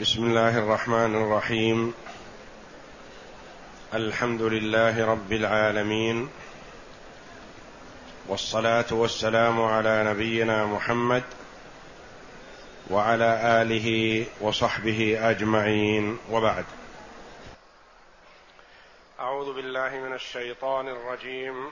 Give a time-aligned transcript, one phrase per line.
[0.00, 1.94] بسم الله الرحمن الرحيم.
[3.94, 6.28] الحمد لله رب العالمين.
[8.28, 11.22] والصلاة والسلام على نبينا محمد
[12.90, 16.18] وعلى آله وصحبه أجمعين.
[16.30, 16.64] وبعد.
[19.20, 21.70] أعوذ بالله من الشيطان الرجيم.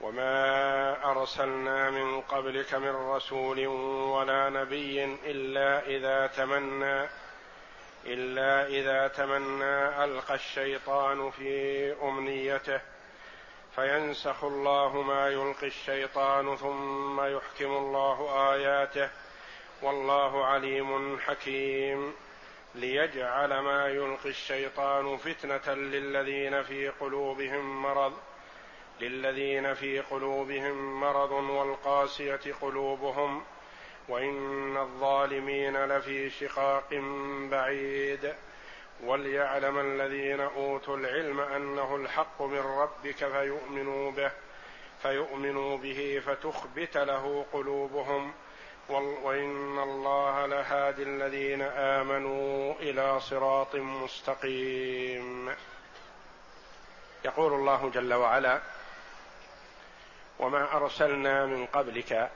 [0.00, 7.08] وما أرسلنا من قبلك من رسول ولا نبي إلا إذا تمنى
[8.08, 12.80] إلا إذا تمنى ألقى الشيطان في أمنيته
[13.74, 19.10] فينسخ الله ما يلقي الشيطان ثم يحكم الله آياته
[19.82, 22.14] والله عليم حكيم.
[22.74, 28.12] ليجعل ما يلقي الشيطان فتنة للذين في قلوبهم مرض
[29.00, 33.44] للذين في قلوبهم مرض والقاسية قلوبهم
[34.08, 36.88] وإن الظالمين لفي شقاق
[37.50, 38.34] بعيد.
[39.04, 44.30] وليعلم الذين أوتوا العلم أنه الحق من ربك فيؤمنوا به
[45.02, 48.32] فيؤمنوا به فتخبت له قلوبهم.
[49.22, 55.54] وإن الله لهادي الذين آمنوا إلى صراط مستقيم.
[57.24, 58.60] يقول الله جل وعلا
[60.38, 62.30] وما أرسلنا من قبلك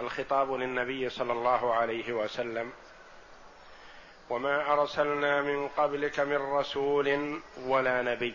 [0.00, 2.72] الخطاب للنبي صلى الله عليه وسلم.
[4.30, 8.34] وما أرسلنا من قبلك من رسول ولا نبي.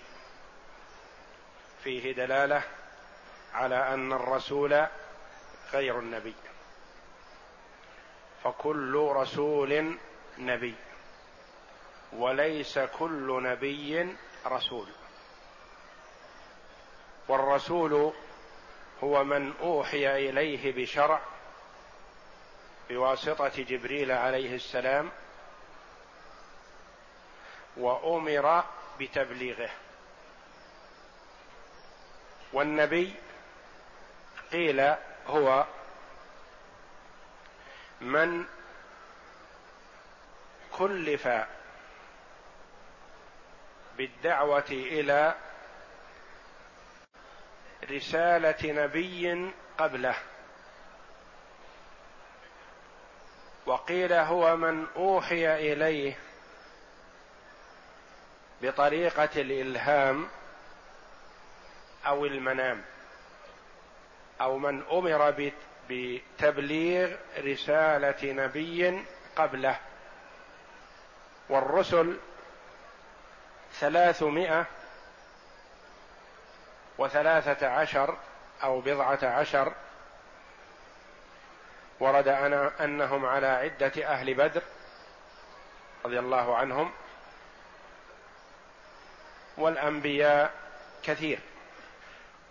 [1.84, 2.64] فيه دلالة
[3.54, 4.86] على أن الرسول
[5.74, 6.34] غير النبي.
[8.44, 9.98] فكل رسول
[10.38, 10.76] نبي.
[12.14, 14.88] وليس كل نبي رسول.
[17.28, 18.14] والرسول
[19.04, 21.22] هو من أوحي إليه بشرع
[22.90, 25.12] بواسطة جبريل عليه السلام
[27.78, 28.64] وأمر
[29.00, 29.70] بتبليغه.
[32.54, 33.14] والنبي
[34.52, 34.96] قيل
[35.28, 35.66] هو
[38.02, 38.46] من
[40.72, 41.28] كلف
[43.98, 45.36] بالدعوة إلى
[47.92, 50.16] رسالة نبي قبله.
[53.66, 56.18] وقيل هو من أوحي إليه
[58.62, 60.28] بطريقة الإلهام
[62.08, 62.82] أو المنام
[64.42, 65.52] أو من أمر
[65.90, 69.04] بتبليغ رسالة نبي
[69.36, 69.80] قبله.
[71.50, 72.18] والرسل
[73.80, 74.66] ثلاثمائة
[76.98, 78.18] وثلاثة عشر
[78.64, 79.74] أو بضعة عشر
[82.00, 84.62] ورد أنا أنهم على عدة أهل بدر
[86.06, 86.92] رضي الله عنهم
[89.58, 90.52] والأنبياء
[91.04, 91.40] كثير.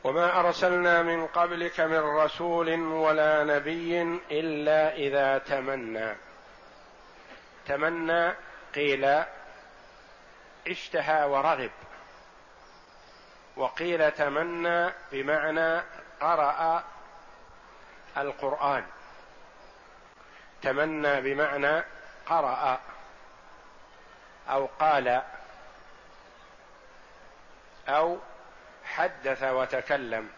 [0.05, 6.17] وما أرسلنا من قبلك من رسول ولا نبي إلا إذا تمنى.
[7.67, 8.35] تمنى
[8.75, 9.23] قيل
[10.69, 11.71] اشتهى ورغب.
[13.57, 15.83] وقيل تمنى بمعنى
[16.21, 16.85] قرأ
[18.17, 18.85] القرآن.
[20.63, 21.85] تمنى بمعنى
[22.27, 22.81] قرأ
[24.49, 25.23] أو قال
[27.89, 28.19] أو
[28.85, 30.31] حدث وتكلم.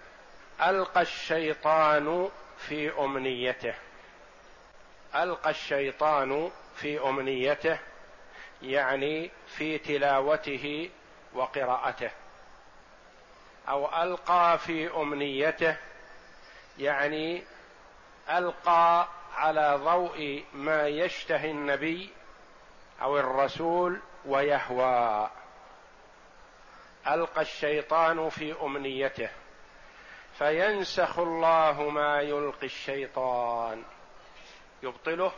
[0.62, 3.74] ألقى الشيطان في أمنيته.
[5.14, 7.78] ألقى الشيطان في أمنيته
[8.62, 10.90] يعني في تلاوته
[11.34, 12.10] وقراءته.
[13.68, 15.76] أو ألقى في أمنيته
[16.78, 17.44] يعني
[18.30, 22.10] ألقى على ضوء ما يشتهي النبي
[23.02, 25.30] أو الرسول ويهوى.
[27.06, 29.30] ألقى الشيطان في أمنيته
[30.38, 33.84] فينسخ الله ما يلقي الشيطان.
[34.82, 35.32] يبطله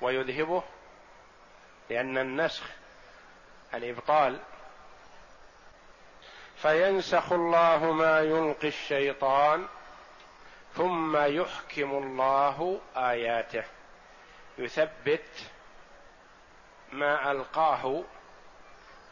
[0.00, 0.62] ويذهبه
[1.90, 2.64] لأن النسخ
[3.74, 4.40] الإبطال.
[6.56, 9.68] فينسخ الله ما يلقي الشيطان
[10.76, 13.64] ثم يحكم الله آياته.
[14.58, 15.50] يثبت
[16.92, 18.04] ما ألقاه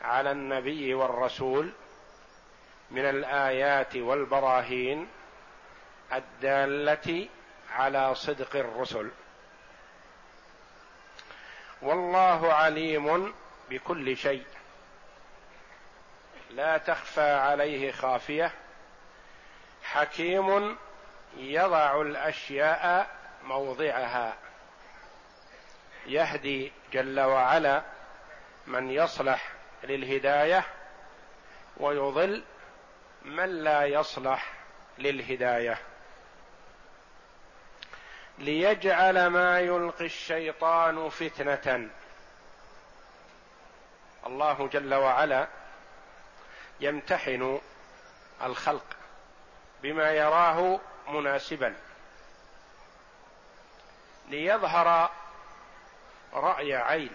[0.02, 1.72] على النبي والرسول
[2.90, 5.08] من الآيات والبراهين
[6.12, 7.28] الدالة
[7.72, 9.10] على صدق الرسل.
[11.82, 13.34] والله عليم
[13.70, 14.44] بكل شيء.
[16.50, 18.52] لا تخفى عليه خافية.
[19.82, 20.76] حكيم
[21.36, 23.10] يضع الأشياء
[23.42, 24.34] موضعها.
[26.06, 27.82] يهدي جل وعلا
[28.66, 29.52] من يصلح
[29.84, 30.64] للهداية
[31.76, 32.44] ويضل
[33.22, 34.52] من لا يصلح
[34.98, 35.78] للهداية.
[38.38, 41.90] ليجعل ما يلقي الشيطان فتنة.
[44.26, 45.48] الله جل وعلا
[46.80, 47.60] يمتحن
[48.42, 48.84] الخلق
[49.82, 51.76] بما يراه مناسبا.
[54.28, 55.10] ليظهر
[56.34, 57.10] رأي عين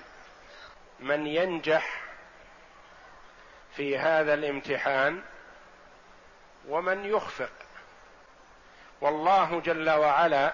[0.99, 2.03] من ينجح
[3.75, 5.23] في هذا الامتحان
[6.67, 7.51] ومن يخفق.
[9.01, 10.53] والله جل وعلا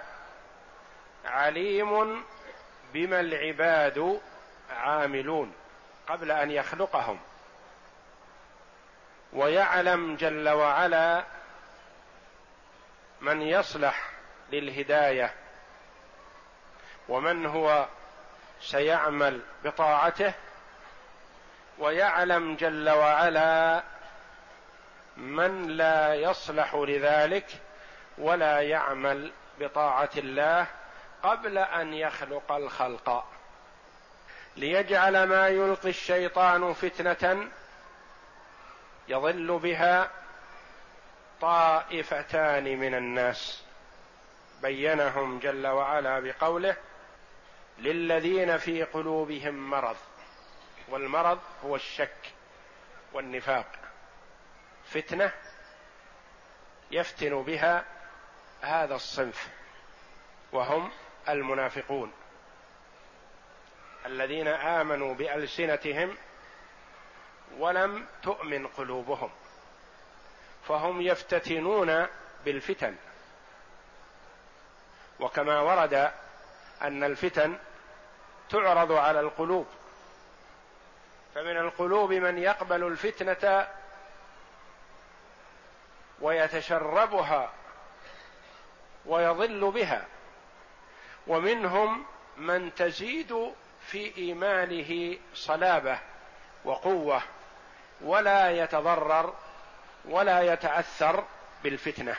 [1.25, 2.23] عليم
[2.93, 4.21] بما العباد
[4.69, 5.53] عاملون
[6.07, 7.19] قبل أن يخلقهم.
[9.33, 11.23] ويعلم جل وعلا
[13.23, 14.09] من يصلح
[14.51, 15.33] للهداية
[17.09, 17.87] ومن هو
[18.61, 20.33] سيعمل بطاعته
[21.79, 23.83] ويعلم جل وعلا
[25.17, 27.45] من لا يصلح لذلك
[28.17, 30.67] ولا يعمل بطاعة الله
[31.23, 33.25] قبل أن يخلق الخلق.
[34.55, 37.47] ليجعل ما يلقي الشيطان فتنة
[39.07, 40.09] يضل بها
[41.43, 43.63] طائفتان من الناس
[44.61, 46.75] بينهم جل وعلا بقوله
[47.79, 49.95] للذين في قلوبهم مرض
[50.89, 52.33] والمرض هو الشك
[53.13, 53.65] والنفاق.
[54.85, 55.31] فتنة
[56.91, 57.85] يفتن بها
[58.61, 59.49] هذا الصنف
[60.51, 60.91] وهم
[61.29, 62.11] المنافقون
[64.05, 66.17] الذين آمنوا بألسنتهم
[67.57, 69.29] ولم تؤمن قلوبهم.
[70.67, 72.07] فهم يفتتنون
[72.45, 72.95] بالفتن.
[75.19, 76.11] وكما ورد
[76.81, 77.57] أن الفتن
[78.49, 79.67] تعرض على القلوب.
[81.35, 83.67] فمن القلوب من يقبل الفتنة
[86.21, 87.53] ويتشربها
[89.05, 90.05] ويضل بها.
[91.27, 92.05] ومنهم
[92.37, 93.53] من تزيد
[93.87, 95.99] في إيمانه صلابة
[96.65, 97.21] وقوة
[98.01, 99.33] ولا يتضرر
[100.05, 101.23] ولا يتأثر
[101.63, 102.15] بالفتنة.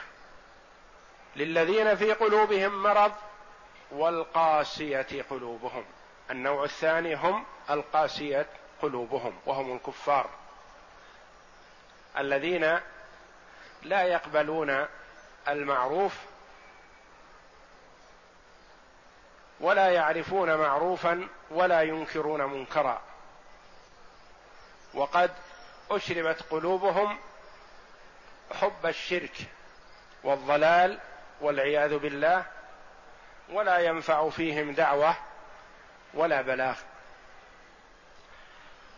[1.36, 3.12] للذين في قلوبهم مرض
[3.90, 5.84] والقاسية قلوبهم.
[6.30, 8.46] النوع الثاني هم القاسية
[8.82, 10.30] قلوبهم وهم الكفار.
[12.18, 12.78] الذين
[13.82, 14.86] لا يقبلون
[15.48, 16.14] المعروف
[19.60, 23.02] ولا يعرفون معروفا ولا ينكرون منكرا.
[24.94, 25.30] وقد
[25.90, 27.18] أشربت قلوبهم
[28.60, 29.36] حب الشرك
[30.24, 30.98] والضلال
[31.40, 32.44] والعياذ بالله
[33.52, 35.16] ولا ينفع فيهم دعوة
[36.14, 36.78] ولا بلاغ.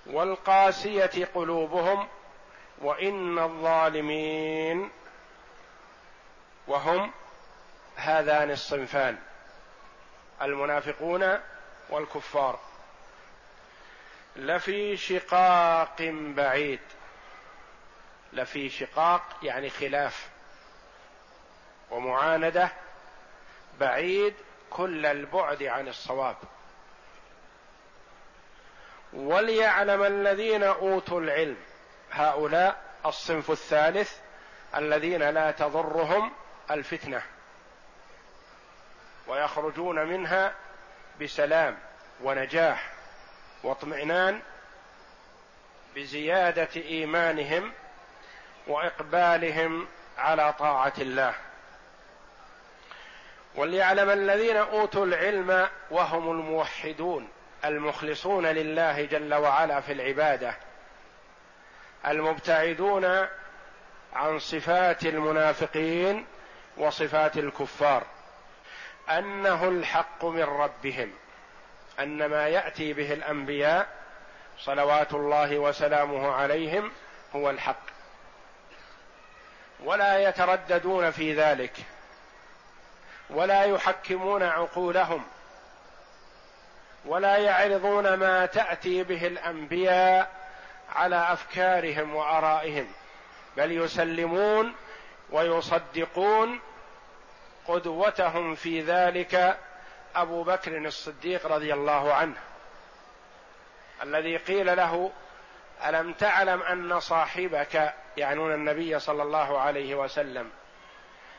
[0.07, 2.09] والقاسية قلوبهم
[2.79, 4.91] وإن الظالمين
[6.67, 7.13] وهم
[7.97, 9.19] هذان الصنفان
[10.43, 11.39] المنافقون
[11.91, 12.61] والكفار.
[14.37, 16.81] لفي شقاق بعيد.
[18.33, 20.29] لفي شقاق يعني خلاف
[21.91, 22.69] ومعاندة
[23.81, 24.35] بعيد
[24.71, 26.37] كل البعد عن الصواب.
[29.13, 31.57] وليعلم الذين أوتوا العلم
[32.13, 34.19] هؤلاء الصنف الثالث
[34.75, 36.33] الذين لا تضرهم
[36.71, 37.23] الفتنة
[39.27, 40.55] ويخرجون منها
[41.21, 41.79] بسلام
[42.23, 42.93] ونجاح
[43.63, 44.41] واطمئنان
[45.97, 47.73] بزيادة إيمانهم
[48.67, 51.35] وإقبالهم على طاعة الله.
[53.55, 57.29] وليعلم الذين أوتوا العلم وهم الموحدون
[57.65, 60.55] المخلصون لله جل وعلا في العبادة
[62.07, 63.27] المبتعدون
[64.15, 66.27] عن صفات المنافقين
[66.77, 68.03] وصفات الكفار
[69.11, 71.13] أنه الحق من ربهم
[72.01, 73.89] أن ما يأتي به الأنبياء
[74.59, 76.93] صلوات الله وسلامه عليهم
[77.35, 77.96] هو الحق.
[79.85, 81.77] ولا يترددون في ذلك
[83.31, 85.25] ولا يحكمون عقولهم
[87.05, 90.31] ولا يعرضون ما تأتي به الأنبياء
[90.95, 92.89] على أفكارهم وآرائهم
[93.57, 94.75] بل يسلمون
[95.31, 96.61] ويصدقون
[97.67, 99.59] قدوتهم في ذلك
[100.17, 102.37] أبو بكر الصديق رضي الله عنه
[104.03, 105.11] الذي قيل له
[105.85, 110.51] ألم تعلم أن صاحبك يعنون النبي صلى الله عليه وسلم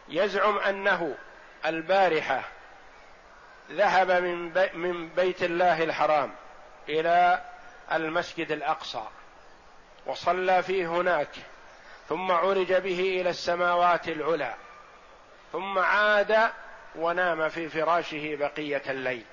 [0.10, 1.16] يزعم أنه
[1.66, 2.44] البارحة
[3.72, 6.34] ذهب من, بي من بيت الله الحرام
[6.90, 7.44] إلى
[7.92, 9.04] المسجد الأقصى
[10.06, 11.36] وصلى فيه هناك
[12.10, 14.54] ثم عرج به إلى السماوات العلى
[15.52, 16.52] ثم عاد
[16.96, 19.26] ونام في فراشه بقية الليل.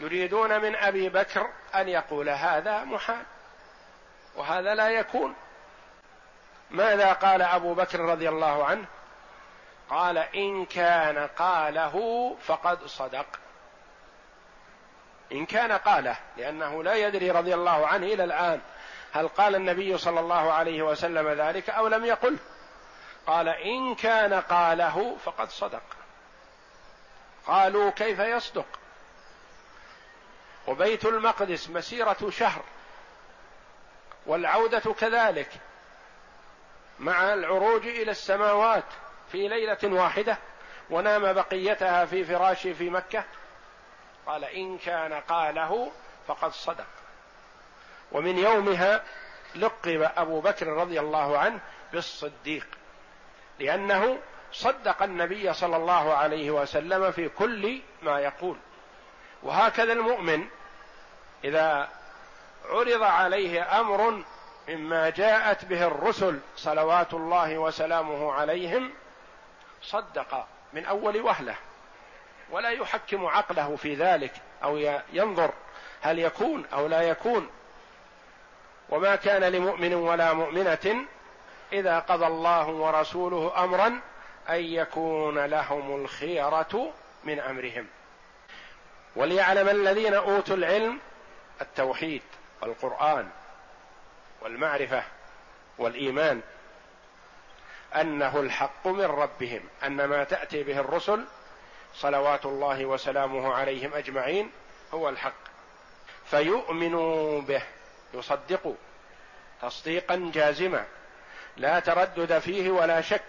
[0.00, 3.22] يريدون من أبي بكر أن يقول هذا محال
[4.36, 5.34] وهذا لا يكون.
[6.70, 8.84] ماذا قال أبو بكر رضي الله عنه؟
[9.90, 13.26] قال إن كان قاله فقد صدق.
[15.32, 18.60] إن كان قاله لأنه لا يدري رضي الله عنه إلى الآن
[19.12, 22.38] هل قال النبي صلى الله عليه وسلم ذلك أو لم يقل.
[23.26, 25.82] قال إن كان قاله فقد صدق.
[27.46, 28.66] قالوا كيف يصدق؟
[30.66, 32.62] وبيت المقدس مسيرة شهر
[34.26, 35.48] والعودة كذلك
[36.98, 38.84] مع العروج إلى السماوات
[39.32, 40.38] في ليلة واحدة
[40.90, 43.24] ونام بقيتها في فراشه في مكة.
[44.26, 45.92] قال إن كان قاله
[46.26, 46.86] فقد صدق.
[48.12, 49.02] ومن يومها
[49.56, 51.60] لقب أبو بكر رضي الله عنه
[51.92, 52.66] بالصديق
[53.58, 54.18] لأنه
[54.52, 58.56] صدق النبي صلى الله عليه وسلم في كل ما يقول.
[59.42, 60.48] وهكذا المؤمن
[61.44, 61.88] إذا
[62.68, 64.22] عرض عليه أمر
[64.68, 68.90] مما جاءت به الرسل صلوات الله وسلامه عليهم
[69.82, 71.54] صدق من أول وهلة
[72.50, 74.32] ولا يحكم عقله في ذلك
[74.64, 75.52] أو ينظر
[76.00, 77.50] هل يكون أو لا يكون.
[78.88, 81.06] وما كان لمؤمن ولا مؤمنة
[81.72, 84.00] إذا قضى الله ورسوله امرا
[84.48, 86.92] أن يكون لهم الخيرة
[87.24, 87.86] من أمرهم.
[89.16, 90.98] وليعلم الذين أوتوا العلم
[91.60, 92.22] التوحيد
[92.62, 93.30] والقرآن
[94.40, 95.02] والمعرفة
[95.78, 96.40] والإيمان
[97.94, 101.24] أنه الحق من ربهم أن ما تأتي به الرسل
[101.94, 104.50] صلوات الله وسلامه عليهم أجمعين
[104.94, 105.46] هو الحق.
[106.30, 107.62] فيؤمنوا به
[108.14, 108.74] يصدقوا
[109.62, 110.84] تصديقا جازما
[111.56, 113.24] لا تردد فيه ولا شك.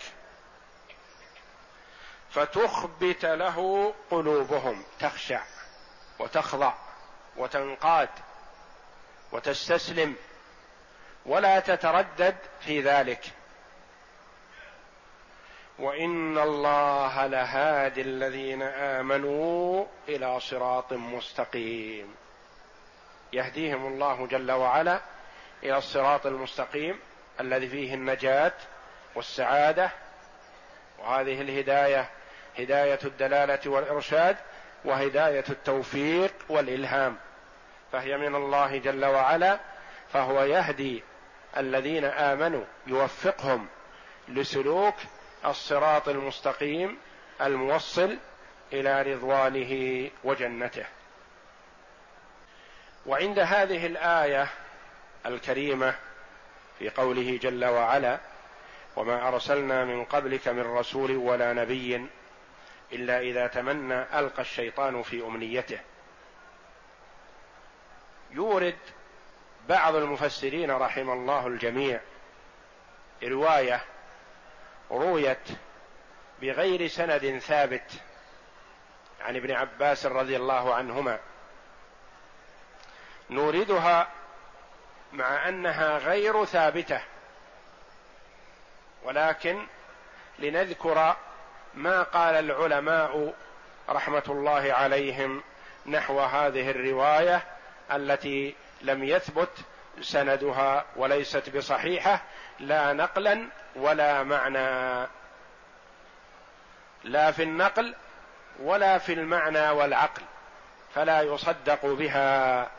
[2.29, 5.41] فتخبت له قلوبهم تخشع.
[6.19, 6.74] وتخضع
[7.38, 8.09] وتنقاد
[9.31, 10.15] وتستسلم
[11.25, 13.25] ولا تتردد في ذلك.
[15.79, 22.15] وإن الله لهادي الذين آمنوا إلى صراط مستقيم.
[23.33, 25.01] يهديهم الله جل وعلا
[25.63, 27.00] إلى الصراط المستقيم
[27.39, 28.53] الذي فيه النجاة
[29.15, 29.91] والسعادة.
[31.00, 32.09] وهذه الهداية
[32.59, 34.38] هداية الدلالة والإرشاد
[34.86, 37.17] وهداية التوفيق والإلهام
[37.91, 39.60] فهي من الله جل وعلا
[40.13, 41.03] فهو يهدي
[41.57, 43.67] الذين آمنوا يوفقهم
[44.27, 44.96] لسلوك
[45.46, 46.98] الصراط المستقيم
[47.41, 48.17] الموصل
[48.74, 50.86] إلى رضوانه وجنته.
[53.05, 54.48] وعند هذه الآية
[55.25, 55.96] الكريمة
[56.79, 58.19] في قوله جل وعلا
[58.96, 62.07] وما أرسلنا من قبلك من رسول ولا نبي
[62.91, 65.79] إلا إذا تمنى ألقى الشيطان في أمنيته.
[68.32, 68.77] يورد
[69.70, 72.00] بعض المفسرين رحم الله الجميع
[73.24, 73.84] رواية
[74.91, 75.48] رويت
[76.41, 77.91] بغير سند ثابت
[79.22, 81.20] عن ابن عباس رضي الله عنهما.
[83.29, 84.08] نوردها
[85.13, 87.01] مع أنها غير ثابتة
[89.03, 89.67] ولكن
[90.39, 91.15] لنذكر
[91.77, 93.34] ما قال العلماء
[93.89, 95.43] رحمة الله عليهم
[95.86, 97.43] نحو هذه الرواية
[97.91, 99.50] التي لم يثبت
[100.01, 102.22] سندها وليست بصحيحة
[102.60, 105.07] لا نقلا ولا معنى.
[107.03, 107.96] لا في النقل
[108.60, 110.22] ولا في المعنى والعقل
[110.96, 112.69] فلا يصدق بها.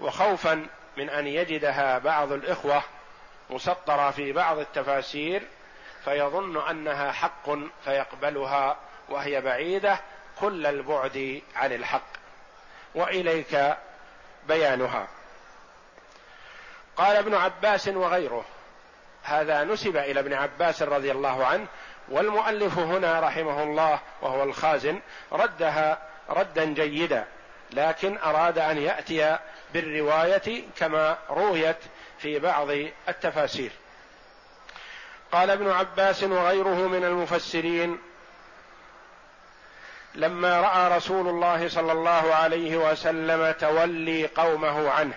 [0.00, 2.82] وخوفا من أن يجدها بعض الإخوة
[3.50, 5.42] مسطرة في بعض التفاسير
[6.04, 7.50] فيظن أنها حق
[7.84, 8.76] فيقبلها
[9.08, 10.00] وهي بعيدة
[10.40, 12.06] كل البعد عن الحق.
[12.94, 13.76] وإليك
[14.48, 15.08] بيانها.
[16.96, 18.44] قال ابن عباس وغيره
[19.22, 21.66] هذا نسب إلى ابن عباس رضي الله عنه
[22.08, 25.00] والمؤلف هنا رحمه الله وهو الخازن
[25.32, 27.26] ردها ردا جيدا
[27.72, 29.38] لكن أراد أن يأتي
[29.74, 31.76] بالرواية كما رويت
[32.18, 32.68] في بعض
[33.08, 33.70] التفاسير.
[35.32, 37.98] قال ابن عباس وغيره من المفسرين
[40.14, 45.14] لما رأى رسول الله صلى الله عليه وسلم تولي قومه عنه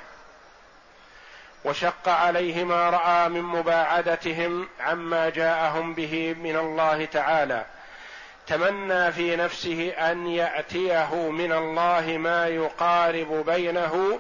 [1.65, 7.65] وشق عليه ما رأى من مباعدتهم عما جاءهم به من الله تعالى
[8.48, 14.19] تمنى في نفسه أن يأتيه من الله ما يقارب بينه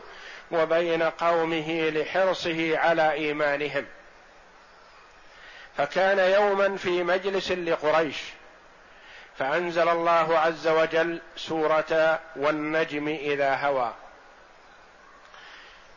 [0.51, 3.85] وبين قومه لحرصه على إيمانهم.
[5.77, 8.17] فكان يوما في مجلس لقريش
[9.37, 13.93] فأنزل الله عز وجل سورة والنجم إذا هوى.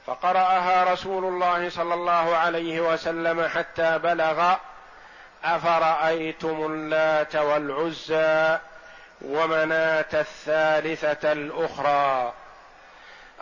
[0.06, 4.54] فقرأها رسول الله صلى الله عليه وسلم حتى بلغ
[5.44, 8.58] أفرأيتم اللات والعزى
[9.22, 12.32] ومناة الثالثة الأخرى؟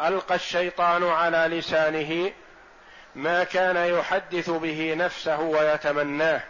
[0.00, 2.32] ألقى الشيطان على لسانه
[3.16, 6.40] ما كان يحدث به نفسه ويتمناه.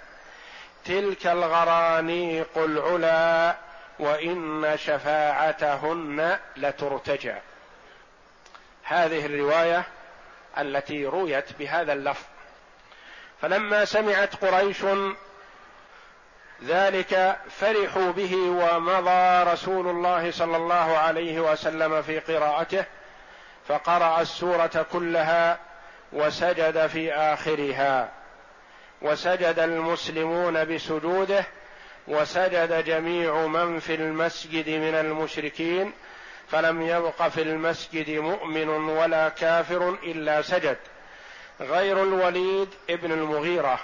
[0.85, 3.56] تلك الغرانيق العلا
[3.99, 7.35] وإن شفاعتهن لترتجى.
[8.82, 9.85] هذه الرواية
[10.58, 12.25] التي رويت بهذا اللفظ.
[13.42, 14.85] فلما سمعت قريش
[16.64, 22.85] ذلك فرحوا به ومضى رسول الله صلى الله عليه وسلم في قراءته
[23.68, 25.65] فقرأ السورة كلها
[26.12, 28.08] وسجد في آخرها.
[29.02, 31.44] وسجد المسلمون بسجوده
[32.08, 35.92] وسجد جميع من في المسجد من المشركين
[36.48, 40.76] فلم يبق في المسجد مؤمن ولا كافر إلا سجد.
[41.60, 43.78] غير الوليد ابن المغيرة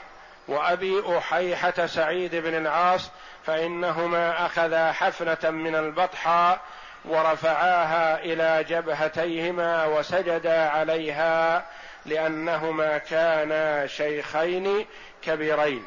[0.49, 3.11] وأبي أحيحة سعيد بن العاص
[3.47, 6.61] فإنهما أخذا حفنة من البطحاء
[7.05, 11.65] ورفعاها إلى جبهتيهما وسجدا عليها.
[12.07, 14.87] لأنهما كانا شيخين
[15.23, 15.87] كبيرين.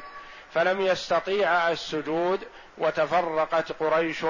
[0.54, 2.40] فلم يستطيعا السجود
[2.78, 4.24] وتفرقت قريش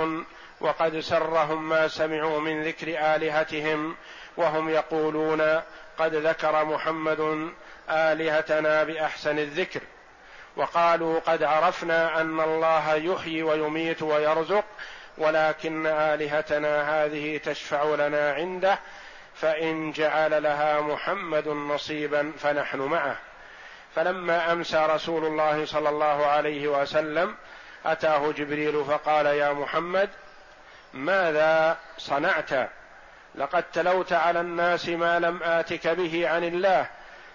[0.60, 3.96] وقد سرهم ما سمعوا من ذكر آلهتهم
[4.36, 5.60] وهم يقولون
[5.98, 7.50] قد ذكر محمد
[7.90, 9.80] آلهتنا بأحسن الذكر.
[10.56, 14.64] وقالوا قد عرفنا أن الله يحيي ويميت ويرزق
[15.18, 18.78] ولكن آلهتنا هذه تشفع لنا عنده
[19.40, 23.16] فإن جعل لها محمد نصيبا فنحن معه.
[23.94, 27.34] فلما أمسى رسول الله صلى الله عليه وسلم
[27.86, 30.10] أتاه جبريل فقال يا محمد
[30.94, 32.50] ماذا صنعت؟
[33.34, 36.86] لقد تلوت على الناس ما لم آتك به عن الله.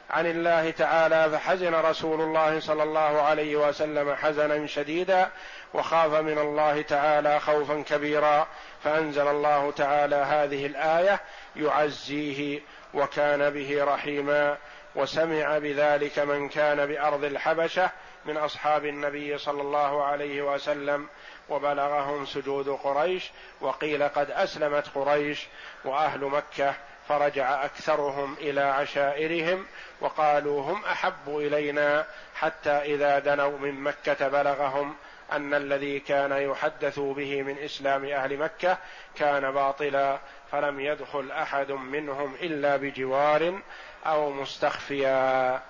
[0.10, 5.30] عن الله تعالى فحزن رسول الله صلى الله عليه وسلم حزنا شديدا
[5.74, 8.48] وخاف من الله تعالى خوفا كبيرا.
[8.84, 11.20] فأنزل الله تعالى هذه الآية
[11.56, 12.62] يعزيه
[12.94, 14.58] وكان به رحيما
[14.96, 17.90] وسمع بذلك من كان بأرض الحبشة
[18.26, 21.08] من أصحاب النبي صلى الله عليه وسلم
[21.50, 25.48] وبلغهم سجود قريش وقيل قد أسلمت قريش
[25.86, 26.74] وأهل مكة
[27.10, 29.66] فرجع أكثرهم إلى عشائرهم
[30.02, 34.96] وقالوا هم أحب إلينا حتى إذا دنوا من مكة بلغهم
[35.32, 38.78] أن الذي كان يحدث به من إسلام أهل مكة
[39.16, 40.20] كان باطلا
[40.52, 43.62] فلم يدخل أحد منهم إلا بجوار
[44.06, 45.62] أو مستخفيا.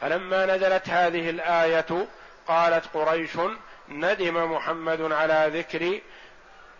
[0.00, 2.06] فلما نزلت هذه الآية
[2.48, 3.36] قالت قريش
[3.88, 6.00] ندم محمد على ذكر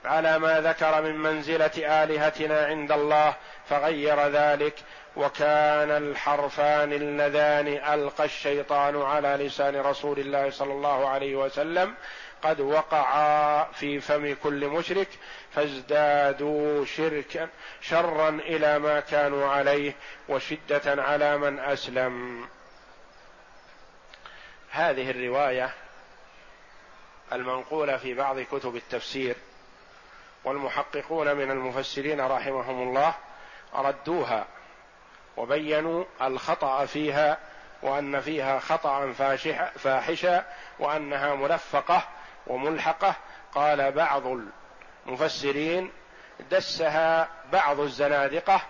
[0.05, 3.35] على ما ذكر من منزلة آلهتنا عند الله
[3.69, 4.75] فغير ذلك
[5.17, 11.95] وكان الحرفان اللذان ألقى الشيطان على لسان رسول الله صلى الله عليه وسلم
[12.43, 15.09] قد وقعا في فم كل مشرك
[15.55, 17.49] فازدادوا شركا
[17.81, 19.93] شرا إلى ما كانوا عليه
[20.29, 22.47] وشدة على من أسلم.
[24.71, 25.71] هذه الرواية
[27.33, 29.37] المنقولة في بعض كتب التفسير
[30.45, 33.15] والمحققون من المفسرين رحمهم الله
[33.75, 34.47] ردوها
[35.37, 37.39] وبينوا الخطأ فيها
[37.83, 39.13] وأن فيها خطأ
[39.77, 40.45] فاحشا
[40.79, 42.09] وأنها ملفقة
[42.47, 43.15] وملحقة.
[43.55, 44.23] قال بعض
[45.07, 45.93] المفسرين
[46.51, 48.61] دسها بعض الزنادقة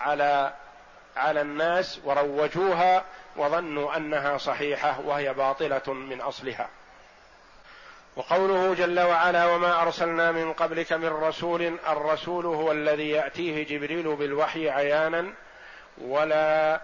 [0.00, 0.54] على
[1.16, 3.04] على الناس وروجوها
[3.36, 6.68] وظنوا أنها صحيحة وهي باطلة من أصلها.
[8.16, 14.70] وقوله جل وعلا وما أرسلنا من قبلك من رسول الرسول هو الذي يأتيه جبريل بالوحي
[14.70, 15.32] عيانا
[15.98, 16.80] ولا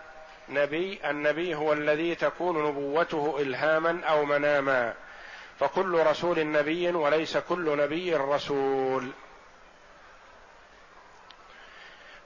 [0.48, 4.94] نبي النبي هو الذي تكون نبوته إلهاما أو مناما.
[5.60, 9.10] فكل رسول نبي وليس كل نبي رسول.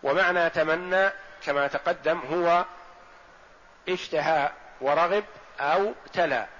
[0.02, 1.10] ومعنى تمنى
[1.44, 2.64] كما تقدم هو
[3.88, 5.24] اشتهى ورغب
[5.60, 6.55] أو تلا.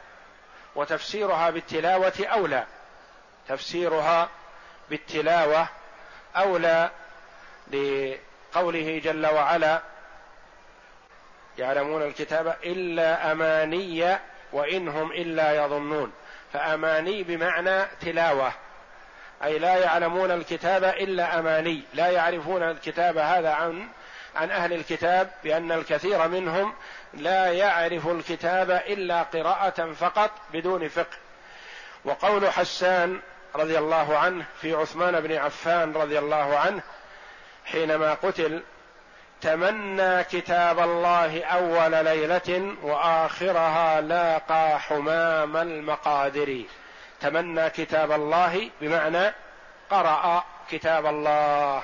[0.77, 2.65] وتفسيرها بالتلاوة أولى.
[3.49, 4.29] تفسيرها
[4.91, 5.69] بالتلاوة
[6.37, 6.91] أولى
[7.69, 9.83] لقوله جل وعلا
[11.59, 14.19] يعلمون الكتاب إلا أماني
[14.53, 16.13] وإن هم إلا يظنون.
[16.53, 18.53] فأماني بمعنى تلاوة.
[19.45, 21.83] أي لا يعلمون الكتاب إلا أماني.
[21.95, 23.89] لا يعرفون الكتاب هذا عن
[24.37, 26.75] عن أهل الكتاب بأن الكثير منهم
[27.15, 31.17] لا يعرف الكتاب إلا قراءة فقط بدون فقه.
[32.05, 33.21] وقول حسان
[33.55, 36.83] رضي الله عنه في عثمان بن عفان رضي الله عنه
[37.65, 38.63] حينما قتل
[39.41, 46.63] تمنى كتاب الله أول ليلة وآخرها لاقى حمام المقادر.
[47.21, 49.35] تمنى كتاب الله بمعنى
[49.91, 51.83] قرأ كتاب الله.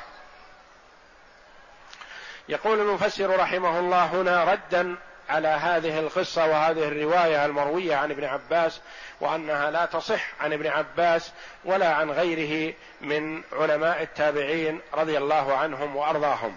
[2.48, 4.96] يقول المفسر رحمه الله هنا ردا
[5.28, 8.81] على هذه القصة وهذه الرواية المروية عن ابن عباس
[9.20, 11.33] وأنها لا تصح عن ابن عباس
[11.64, 16.57] ولا عن غيره من علماء التابعين رضي الله عنهم وأرضاهم.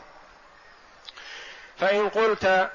[1.78, 2.70] فإن قلت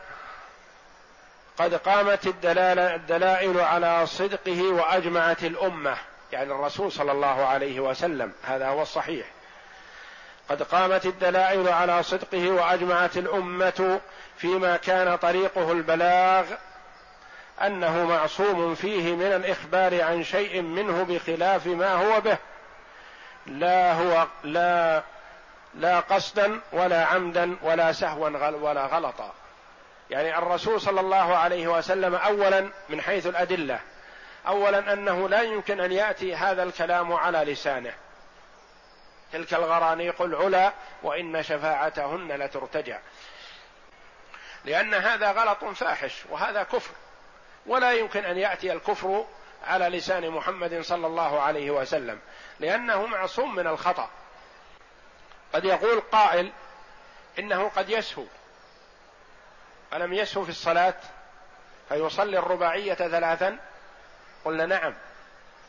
[1.59, 5.97] قد قامت الدلائل على صدقه وأجمعت الأمة
[6.33, 9.27] يعني الرسول صلى الله عليه وسلم هذا هو الصحيح.
[10.51, 14.01] قد قامت الدلائل على صدقه وأجمعت الأمة
[14.37, 16.45] فيما كان طريقه البلاغ
[17.63, 22.37] أنه معصوم فيه من الإخبار عن شيء منه بخلاف ما هو به.
[23.47, 25.03] لا هو لا
[25.75, 29.33] لا قصدا ولا عمدا ولا سهوا ولا غلطا.
[30.11, 33.81] يعني الرسول صلى الله عليه وسلم اولا من حيث الأدلة
[34.47, 37.93] اولا أنه لا يمكن أن يأتي هذا الكلام على لسانه.
[39.33, 43.01] تلك الغرانيق العلا وإن شفاعتهن لترتجع.
[44.65, 46.93] لأن هذا غلط فاحش وهذا كفر.
[47.67, 49.27] ولا يمكن أن يأتي الكفر
[49.67, 52.19] على لسان محمد صلى الله عليه وسلم
[52.61, 54.11] لأنه معصوم من الخطأ.
[55.53, 56.53] قد يقول قائل
[57.39, 58.25] إنه قد يسهو.
[59.93, 60.95] ألم يسهو في الصلاة؟
[61.89, 63.59] فيصلي الرباعية ثلاثا؟
[64.45, 64.95] قلنا نعم.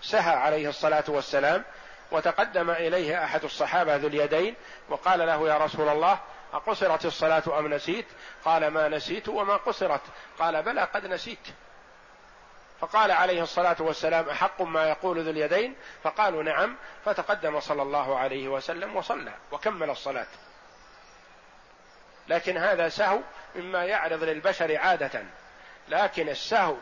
[0.01, 1.63] سهى عليه الصلاة والسلام
[2.11, 4.55] وتقدم إليه أحد الصحابة ذو اليدين
[4.89, 6.19] وقال له يا رسول الله
[6.53, 8.05] أقصرت الصلاة أم نسيت؟
[8.45, 10.01] قال ما نسيت وما قصرت.
[10.39, 11.47] قال بلى قد نسيت.
[12.81, 16.75] فقال عليه الصلاة والسلام أحق ما يقول ذو اليدين؟ فقالوا نعم.
[17.05, 20.27] فتقدم صلى الله عليه وسلم وصلى وكمل الصلاة.
[22.27, 23.19] لكن هذا سهو
[23.55, 25.23] مما يعرض للبشر عادة.
[25.87, 26.75] لكن السهو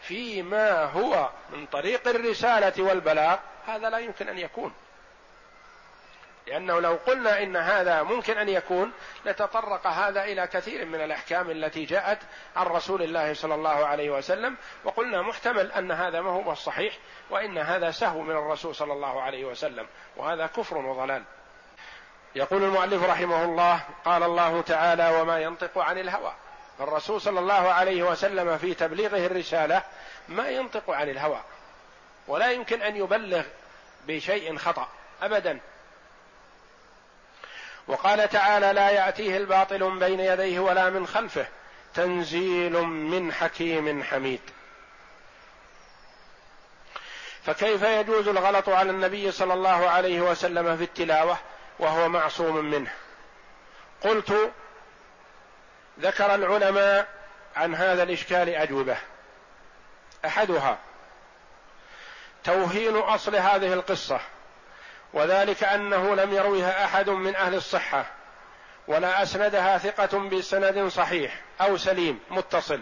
[0.00, 4.72] فيما هو من طريق الرسالة والبلاغ هذا لا يمكن أن يكون.
[6.46, 8.92] لأنه لو قلنا إن هذا ممكن أن يكون
[9.24, 12.18] لتطرق هذا إلى كثير من الأحكام التي جاءت
[12.56, 16.98] عن رسول الله صلى الله عليه وسلم وقلنا محتمل أن هذا ما هو الصحيح
[17.30, 21.22] وإن هذا سهو من الرسول صلى الله عليه وسلم وهذا كفر وضلال.
[22.34, 26.32] يقول المؤلف رحمه الله قال الله تعالى وما ينطق عن الهوى
[26.80, 29.82] الرسول صلى الله عليه وسلم في تبليغه الرسالة
[30.28, 31.40] ما ينطق عن الهوى
[32.28, 33.42] ولا يمكن أن يبلغ
[34.06, 34.88] بشيء خطأ
[35.22, 35.60] ابدا.
[37.88, 41.46] وقال تعالى لا يأتيه الباطل من بين يديه ولا من خلفه
[41.94, 44.40] تنزيل من حكيم حميد.
[47.44, 51.38] فكيف يجوز الغلط على النبي صلى الله عليه وسلم في التلاوة
[51.78, 52.90] وهو معصوم منه؟
[54.00, 54.52] قلت
[56.00, 57.08] ذكر العلماء
[57.56, 58.96] عن هذا الإشكال أجوبة.
[60.24, 60.78] أحدها
[62.46, 64.20] توهين أصل هذه القصة
[65.12, 68.06] وذلك أنه لم يروها أحد من أهل الصحة
[68.88, 72.80] ولا أسندها ثقة بسند صحيح أو سليم متصل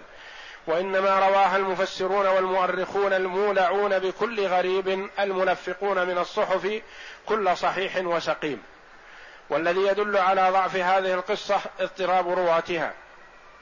[0.66, 6.83] وإنما رواها المفسرون والمؤرخون المولعون بكل غريب المنفقون من الصحف
[7.27, 8.62] كل صحيح وسقيم.
[9.50, 12.92] والذي يدل على ضعف هذه القصة اضطراب رواتها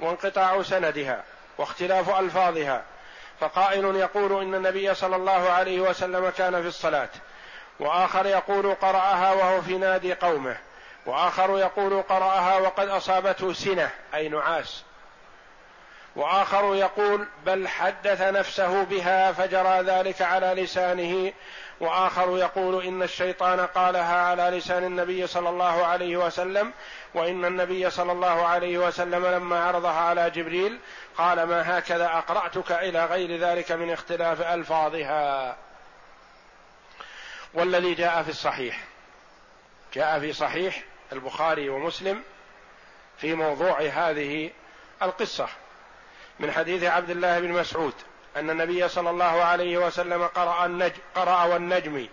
[0.01, 1.25] وانقطاع سندها
[1.59, 2.85] واختلاف ألفاظها
[3.43, 7.09] فقائل يقول إن النبي صلى الله عليه وسلم كان في الصلاة
[7.81, 10.57] وآخر يقول قرأها وهو في نادي قومه
[11.07, 14.83] وآخر يقول قرأها وقد أصابته سنة أي نعاس.
[16.17, 21.33] وآخر يقول بل حدث نفسه بها فجرى ذلك على لسانه
[21.83, 26.73] وآخر يقول إن الشيطان قالها على لسان النبي صلى الله عليه وسلم
[27.14, 30.79] وإن النبي صلى الله عليه وسلم لما عرضها على جبريل
[31.16, 35.57] قال ما هكذا أقرأتك إلى غير ذلك من اختلاف ألفاظها.
[37.55, 38.85] والذي جاء في الصحيح
[39.95, 42.23] جاء في صحيح البخاري ومسلم
[43.18, 44.51] في موضوع هذه
[45.03, 45.49] القصة
[46.40, 47.95] من حديث عبد الله بن مسعود.
[48.37, 52.09] أن النبي صلى الله عليه وسلم قرأ النجم قرأ والنجم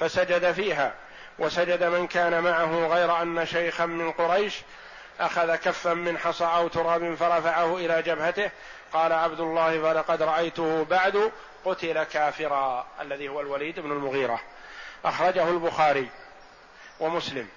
[0.00, 0.94] فسجد فيها
[1.38, 4.62] وسجد من كان معه غير أن شيخا من قريش
[5.20, 8.50] أخذ كفا من حصى أو تراب فرفعه إلى جبهته
[8.92, 11.32] قال عبد الله فلقد رأيته بعد
[11.64, 14.40] قتل كافرا الذي هو الوليد بن المغيرة.
[15.04, 16.08] أخرجه البخاري
[17.00, 17.48] ومسلم.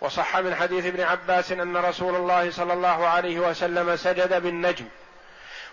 [0.00, 4.88] وصح من حديث ابن عباس أن رسول الله صلى الله عليه وسلم سجد بالنجم.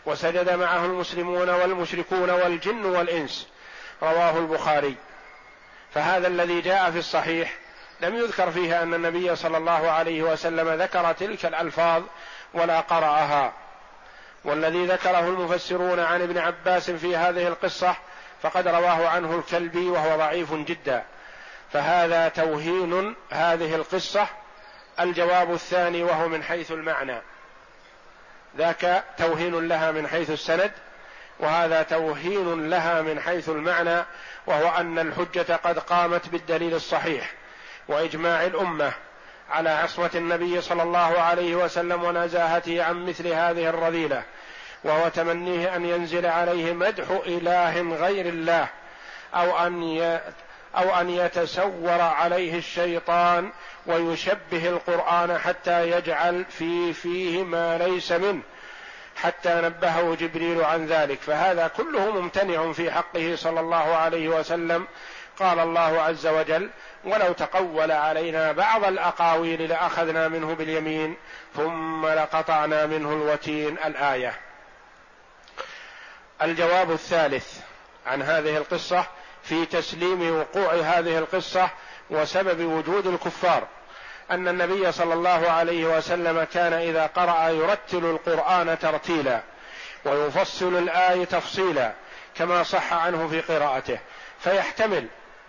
[0.06, 3.48] وسجد معه المسلمون والمشركون والجن والإنس.
[4.04, 4.96] رواه البخاري.
[5.94, 7.54] فهذا الذي جاء في الصحيح
[8.02, 12.04] لم يذكر فيها أن النبي صلى الله عليه وسلم ذكر تلك الألفاظ
[12.54, 13.54] ولا قرأها.
[14.44, 17.96] والذي ذكره المفسرون عن ابن عباس في هذه القصة
[18.42, 21.04] فقد رواه عنه الكلبي وهو ضعيف جدا.
[21.74, 24.28] فهذا توهين هذه القصة.
[25.00, 27.22] الجواب الثاني وهو من حيث المعنى.
[28.58, 30.72] ذاك توهين لها من حيث السند
[31.40, 34.06] وهذا توهين لها من حيث المعنى
[34.48, 37.32] وهو أن الحجة قد قامت بالدليل الصحيح
[37.88, 38.92] وإجماع الأمة
[39.50, 44.24] على عصمه النبي صلى الله عليه وسلم ونزاهته عن مثل هذه الرذيلة
[44.84, 48.68] وهو تمنيه أن ينزل عليه مدح إله غير الله
[49.34, 50.20] أو أن.
[50.76, 53.52] أو أن يتسور عليه الشيطان
[53.86, 58.42] ويشبه القرآن حتى يجعل في فيه ما ليس منه
[59.16, 61.22] حتى نبهه جبريل عن ذلك.
[61.22, 64.88] فهذا كله ممتنع في حقه صلى الله عليه وسلم.
[65.40, 66.70] قال الله عز وجل
[67.04, 71.16] ولو تقول علينا بعض الأقاويل لأخذنا منه باليمين
[71.56, 73.78] ثم لقطعنا منه الوتين.
[73.86, 74.34] الآية.
[76.42, 77.60] الجواب الثالث
[78.08, 79.06] عن هذه القصة
[79.44, 81.70] في تسليم وقوع هذه القصة
[82.10, 83.68] وسبب وجود الكفار.
[84.32, 89.42] أن النبي صلى الله عليه وسلم كان إذا قرأ يرتل القرآن ترتيلا
[90.06, 91.94] ويفصل الايه تفصيلا
[92.36, 94.00] كما صح عنه في قراءته.
[94.40, 95.08] فيحتمل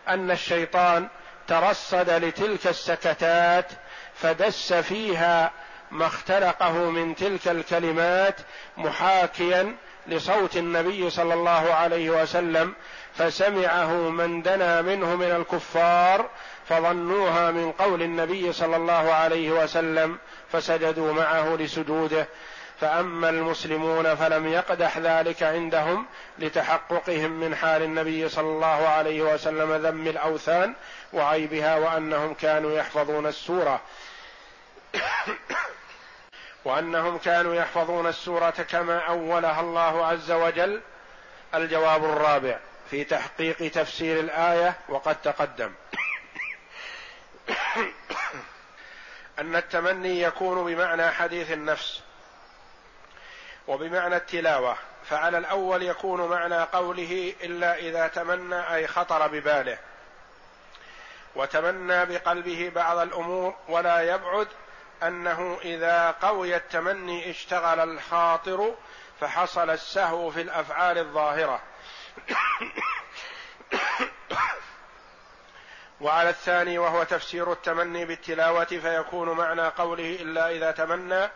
[0.09, 1.09] أن الشيطان
[1.49, 3.67] ترصد لتلك السكتات
[4.15, 5.51] فدس فيها
[5.91, 8.37] ما اختلقه من تلك الكلمات
[8.77, 12.75] محاكيا لصوت النبي صلى الله عليه وسلم
[13.15, 16.31] فسمعه من دنا منه من الكفار
[16.69, 20.19] فظنوها من قول النبي صلى الله عليه وسلم
[20.53, 22.27] فسجدوا معه لسجوده.
[22.81, 26.07] فأما المسلمون فلم يقدح ذلك عندهم
[26.39, 30.75] لتحققهم من حال النبي صلى الله عليه وسلم ذم الأوثان
[31.13, 33.81] وعيبها وأنهم كانوا يحفظون السورة.
[36.65, 40.81] وأنهم كانوا يحفظون السورة كما أولها الله عز وجل
[41.55, 42.59] الجواب الرابع
[42.91, 45.73] في تحقيق تفسير الآية وقد تقدم.
[49.39, 52.03] أن التمني يكون بمعنى حديث النفس
[53.69, 59.79] وبمعنى التلاوة فعلى الأول يكون معنى قوله إلا إذا تمنى أي خطر بباله.
[61.35, 64.49] وتمنى بقلبه بعض الأمور ولا يبعد
[65.03, 68.75] أنه إذا قوي التمني اشتغل الخاطر
[69.21, 71.61] فحصل السهو في الأفعال الظاهرة.
[76.01, 81.29] وعلى الثاني وهو تفسير التمني بالتلاوة فيكون معنى قوله إلا إذا تمنى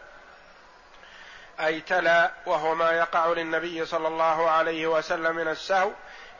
[1.60, 5.90] أي تلا وهو ما يقع للنبي صلى الله عليه وسلم من السهو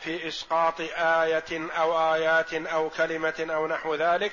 [0.01, 4.33] في إسقاط آية أو آيات أو كلمة أو نحو ذلك.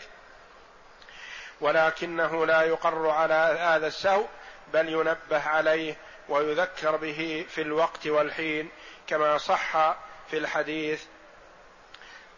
[1.61, 4.25] ولكنه لا يقر على هذا السهو
[4.73, 5.95] بل ينبه عليه
[6.29, 8.69] ويذكر به في الوقت والحين
[9.07, 9.95] كما صح
[10.29, 11.03] في الحديث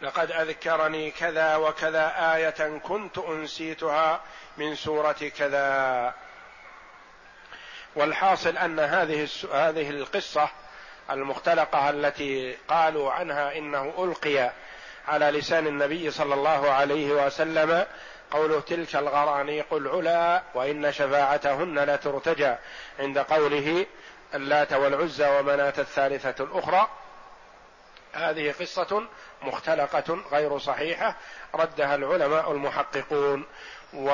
[0.02, 4.22] لقد أذكرني كذا وكذا آية كنت أنسيتها
[4.58, 6.14] من سورة كذا.
[7.96, 10.50] والحاصل أن هذه هذه القصة
[11.12, 14.52] المختلقة التي قالوا عنها إنه ألقي
[15.08, 17.86] على لسان النبي صلى الله عليه وسلم
[18.34, 22.56] قوله تلك الغرانيق العلا وإن شفاعتهن لترتجى
[23.00, 23.86] عند قوله
[24.34, 26.88] اللات والعزى ومناة الثالثة الأخرى.
[28.14, 29.04] هذه قصة
[29.42, 31.16] مختلقة غير صحيحة
[31.56, 33.46] ردها العلماء المحققون.
[33.94, 34.10] و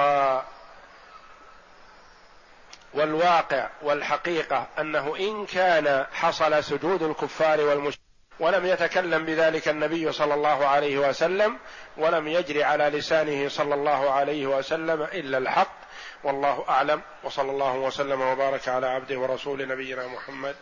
[2.94, 8.09] والواقع والحقيقة أنه إن كان حصل سجود الكفار والمشركين
[8.40, 11.58] ولم يتكلم بذلك النبي صلى الله عليه وسلم
[11.98, 15.80] ولم يجري على لسانه صلى الله عليه وسلم إلا الحق.
[16.24, 17.02] والله أعلم.
[17.24, 20.56] وصلى الله وسلم وبارك على عبده ورسول نبينا محمد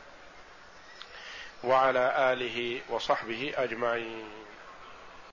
[1.64, 4.47] وعلى آله وصحبه أجمعين.